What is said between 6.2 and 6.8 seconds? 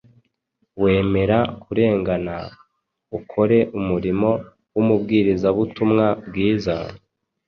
bwiza,